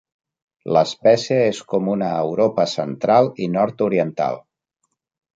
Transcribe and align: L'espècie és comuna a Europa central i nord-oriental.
L'espècie 0.75 1.35
és 1.49 1.59
comuna 1.73 2.07
a 2.13 2.23
Europa 2.29 2.65
central 2.71 3.29
i 3.47 3.51
nord-oriental. 3.57 4.41